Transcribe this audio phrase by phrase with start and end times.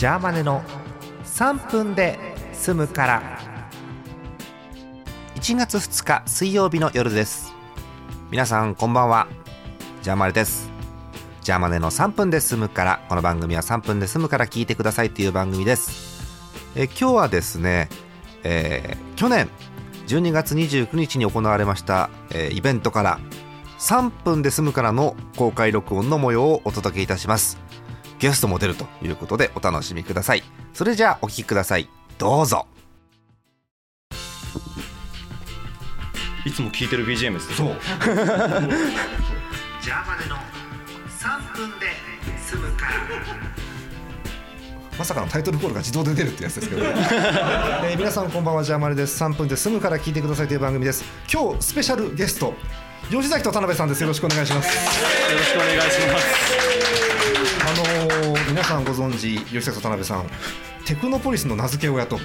[0.00, 0.62] ジャーマネの
[1.24, 2.18] 3分で
[2.54, 3.38] 済むから。
[5.34, 7.52] 1月2日水曜日の夜です。
[8.30, 9.28] 皆さんこんばんは。
[10.00, 10.70] ジャーマネです。
[11.42, 13.04] ジャーマネの3分で済むから。
[13.10, 16.22] この番組は3分で済むから聞いてくださいという番組です。
[16.76, 17.90] え今日はですね、
[18.42, 19.50] えー去年
[20.06, 23.20] 12月29日に行われました、えーイベントから
[23.78, 27.58] 3分で済むからの公開録音の模様をお届けいたします。
[28.20, 30.42] ゲストも出るということでお楽しみください。
[30.74, 31.88] それじゃあお聞きください。
[32.18, 32.66] どうぞ。
[36.44, 37.66] いつも聴いてる BGM ですそう。
[37.68, 37.74] ね
[39.82, 40.36] ジャーマネの
[41.18, 41.86] 3分で
[42.46, 42.92] 済むから。
[44.98, 46.90] まさかのタイトルコールが自動で出るってやつですけど、ね。
[47.84, 49.22] えー皆さんこんばんはジャーマネです。
[49.22, 51.04] 3分で済むから聞いてくださいという番組です。
[51.32, 52.54] 今日スペシャルゲスト
[53.10, 54.02] 吉崎と田辺さんです。
[54.02, 54.68] よろしくお願いします。
[54.68, 56.09] よろしくお願いします
[58.70, 60.30] さんご存知吉崎と田辺さん
[60.86, 62.18] テクノポリスの名付け親と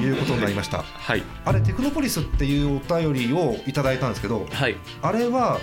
[0.00, 0.82] いうことになりました。
[0.82, 1.22] はい。
[1.44, 4.76] あれテクノポリスっていうお便りをいただいたんですけどはい。
[5.02, 5.60] あれは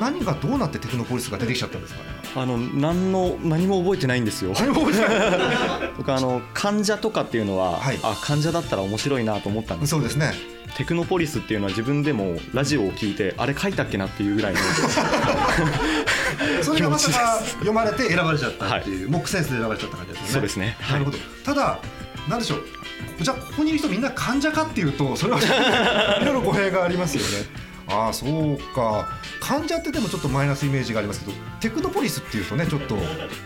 [0.00, 2.06] 何がどうなってテクノポリスが出てきちゃったんですかね？
[2.34, 4.52] あの何の何も覚えてないんですよ。
[5.96, 7.98] 僕あの患者とかっていうのは、はい。
[8.02, 9.90] あ患者だったら面白いなと思ったんです。
[9.90, 10.32] そうですね。
[10.76, 14.58] テクノポリスっていうのは自分でもラジオを聞いてあれ書いたっけなっていうぐらいの
[16.62, 20.32] それがまさか読まれて選ばれちゃったっていう、モックセンスで選ばれちゃった感じですよね。
[20.32, 20.76] そうですね。
[20.90, 21.16] なるほど。
[21.44, 21.78] ただ
[22.28, 22.62] なんでしょう。
[23.20, 25.40] じゃあここにいる人みんな患者かっていうとそれは
[26.20, 27.28] いろいろ語弊がありますよね
[27.88, 29.08] ああそうか。
[29.40, 32.96] 患者ってでもちょっとマイナスイメージがありますけどテクノポリスっていうとねちょっと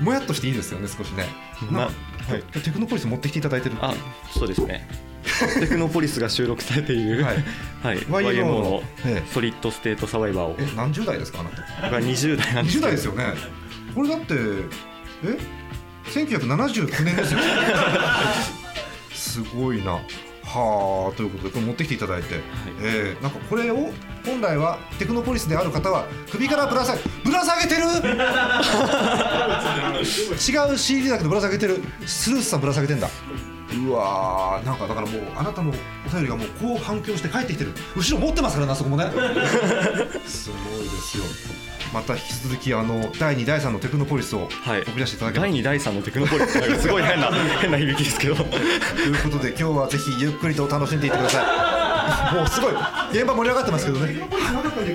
[0.01, 1.27] もやっとしていいですよね少しね。
[1.71, 1.91] まなは
[2.39, 2.43] い。
[2.61, 3.77] テクノポリス持ってきていただいてる。
[3.81, 3.95] あ
[4.33, 4.89] そうですね。
[5.61, 7.37] テクノポリスが収録されている、はい。
[7.83, 9.33] はい、YMO ののええ。
[9.33, 10.57] ソリッドステートサバイバーを。
[10.59, 11.91] え何十代ですかあなた。
[11.91, 13.25] が20代なんです20代ですよね。
[13.95, 14.35] これだって
[15.25, 15.39] え
[16.11, 17.41] ？1979年ですよ。
[19.13, 20.01] すごいな
[20.53, 22.41] はあということでこれ持ってきていただいて、
[22.83, 23.91] えーなんかこれを
[24.27, 27.83] 本来はテクノポリスである方は首からぶら下げぶら下げてる？
[30.71, 31.83] 違う CD だけどぶら下げてる。
[32.07, 33.09] スルースさんぶら下げてんだ
[33.73, 37.73] うわーなんかだからもうあなたのお便りがもうこう反響して帰ってきてる。
[37.97, 39.05] 後ろ持ってますからねあそこもね。
[40.27, 41.25] すごいですよ。
[41.93, 44.83] また引き続きあの第2第3のテクノポリスをはい。
[44.83, 46.61] 送り出していただければ第2第3のテクノポリス。
[46.61, 48.35] なんかすごい変な変な響きですけど。
[48.37, 48.51] という
[49.23, 52.35] ことで今日はぜひゆっくりと楽しんでいってください。
[52.35, 52.73] もうすごい。
[53.13, 54.07] 現場盛り上がってますけどね。
[54.07, 54.95] 盛り上がっており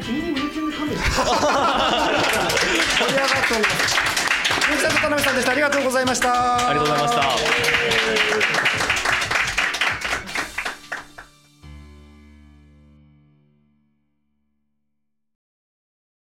[3.62, 4.15] ます
[4.66, 5.52] 鈴木さんと田辺さんでした。
[5.52, 6.70] ありがとうございました。
[6.70, 7.16] ありがとうございまし
[8.90, 8.95] た。